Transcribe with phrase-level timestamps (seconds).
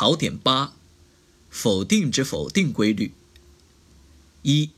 [0.00, 0.74] 考点八：
[1.50, 3.12] 否定之否定规律。
[4.42, 4.70] 一、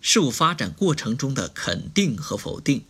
[0.00, 2.82] 事物发展过程中的肯定和否定。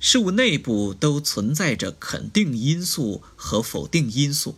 [0.00, 4.56] 事物内部都存在着肯定因素和否定因素。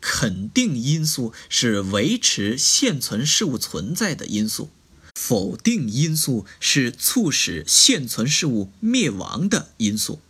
[0.00, 4.70] 肯定因素是维持现存事物存在的因素，
[5.16, 10.20] 否定因素是促使现存事物灭亡的因素。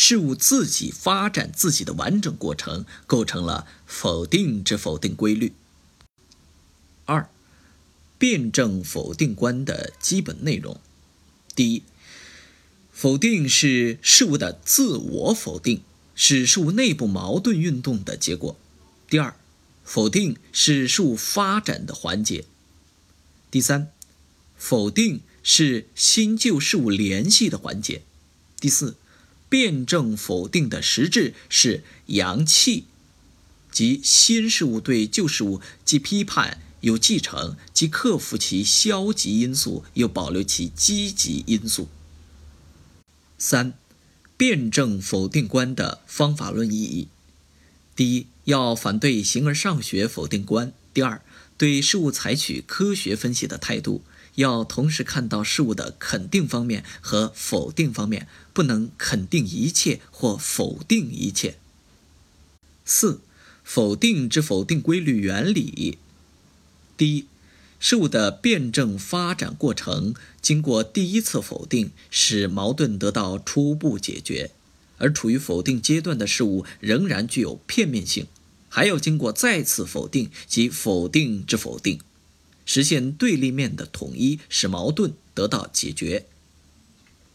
[0.00, 5.52] 事物自己发展自己的完整过程，构成了否定之否定规律。
[7.04, 7.28] 二、
[8.16, 10.80] 辩证否定观的基本内容：
[11.56, 11.82] 第一，
[12.92, 15.82] 否定是事物的自我否定，
[16.14, 18.56] 是事物内部矛盾运动的结果。
[19.10, 19.34] 第二，
[19.82, 22.44] 否定是事物发展的环节。
[23.50, 23.90] 第三，
[24.56, 28.02] 否定是新旧事物联系的环节。
[28.60, 28.96] 第四，
[29.48, 32.84] 辩证否定的实质是阳气，
[33.70, 41.88] 即新事物对旧事物既批判又继承，既克服其消极因素又保留其积极因素。
[43.38, 43.72] 三，
[44.36, 47.08] 辩证否定观的方法论意义。
[47.96, 51.22] 第一，要反对形而上学否定观；第二，
[51.58, 54.02] 对事物采取科学分析的态度，
[54.36, 61.58] 要同时看到事物的肯定方面和否定方面，不能肯定一切或否定一切。
[62.84, 63.20] 四，
[63.64, 65.98] 否定之否定规律原理。
[66.96, 67.26] 第一，
[67.80, 74.52] 事物的辩证发展过程经过第一次否定，使矛盾得到初步解决。
[74.98, 78.26] 而处于否定阶段的事物仍然具有片面性，
[78.68, 82.00] 还要经过再次否定及否定之否定，
[82.66, 86.26] 实现对立面的统一，使矛盾得到解决。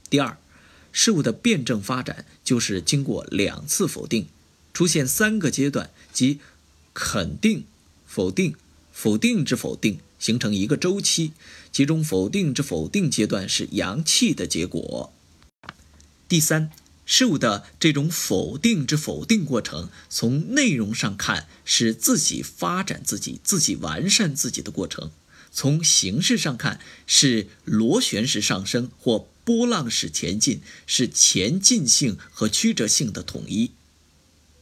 [0.10, 0.38] 第二，
[0.92, 4.28] 事物的辩证发展就是经过两次否定，
[4.74, 6.40] 出现三个阶段，即
[6.94, 7.66] 肯定、
[8.06, 8.56] 否定、
[8.92, 11.34] 否定之否定，形成一个周期。
[11.72, 15.12] 其中否定之否定阶段是阳气的结果。
[16.30, 16.72] 第三。
[17.06, 25.10] 事物的这种否定之否定过程，从内容上看是自己发展自己、自己完善自己的过程；
[25.52, 33.72] 从形式上看是螺旋式上升或波浪式前进，是前进性和曲折性的统一。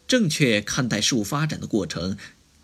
[0.07, 2.17] 正确看待事物发展的过程，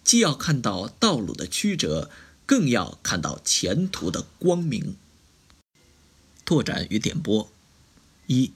[0.03, 2.09] 既要看到道路的曲折，
[2.45, 4.95] 更要看到前途的光明。
[6.43, 7.51] 拓展与点拨：
[8.25, 8.51] 一。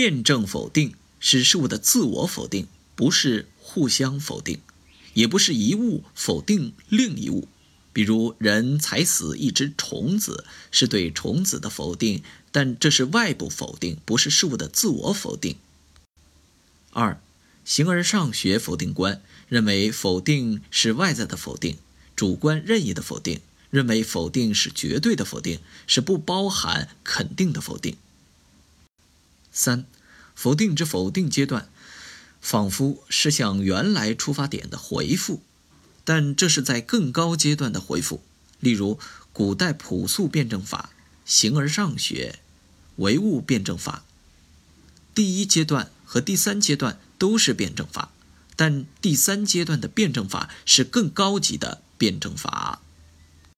[0.00, 4.60] 辩证否定是事物的自我否定，不是互相否定，
[5.14, 7.48] 也不是一物否定另一物。
[7.92, 12.22] 比如人踩死一只虫子，是对虫子的否定，
[12.52, 15.56] 但这是外部否定，不是事物的自我否定。
[16.92, 17.20] 二，
[17.64, 21.76] 形而上学否定观认为否定是外在的否定，
[22.14, 27.96] 主观任意的否定，认为否定是绝对的否定，是不包含肯定的否定。
[29.58, 29.84] 三，
[30.36, 31.68] 否定之否定阶段，
[32.40, 35.42] 仿佛是向原来出发点的回复，
[36.04, 38.22] 但这是在更高阶段的回复。
[38.60, 39.00] 例如，
[39.32, 40.90] 古代朴素辩证法、
[41.24, 42.38] 形而上学、
[42.98, 44.04] 唯物辩证法，
[45.12, 48.12] 第一阶段和第三阶段都是辩证法，
[48.54, 52.80] 但第三阶段的辩证法是更高级的辩证法。